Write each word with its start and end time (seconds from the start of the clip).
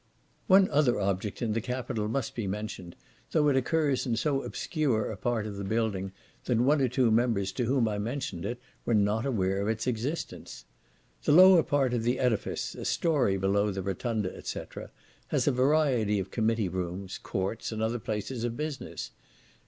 One 0.47 0.67
other 0.71 0.99
object 0.99 1.43
in 1.43 1.53
the 1.53 1.61
capitol 1.61 2.07
must 2.07 2.33
be 2.33 2.47
mentioned, 2.47 2.95
though 3.33 3.49
it 3.49 3.55
occurs 3.55 4.07
in 4.07 4.15
so 4.15 4.41
obscure 4.41 5.11
a 5.11 5.15
part 5.15 5.45
of 5.45 5.57
the 5.57 5.63
building, 5.63 6.11
that 6.45 6.57
one 6.59 6.81
or 6.81 6.87
two 6.87 7.11
members 7.11 7.51
to 7.51 7.65
whom 7.65 7.87
I 7.87 7.99
mentioned 7.99 8.43
it, 8.43 8.59
were 8.83 8.95
not 8.95 9.27
aware 9.27 9.61
of 9.61 9.67
its 9.67 9.85
existence. 9.85 10.65
The 11.23 11.33
lower 11.33 11.61
part 11.61 11.93
of 11.93 12.01
the 12.01 12.17
edifice, 12.17 12.73
a 12.73 12.83
story 12.83 13.37
below 13.37 13.69
the 13.69 13.83
rotunda, 13.83 14.43
&c., 14.43 14.59
has 15.27 15.47
a 15.47 15.51
variety 15.51 16.17
of 16.17 16.31
committee 16.31 16.67
rooms, 16.67 17.19
courts, 17.19 17.71
and 17.71 17.79
other 17.79 17.99
places 17.99 18.43
of 18.43 18.57
business. 18.57 19.11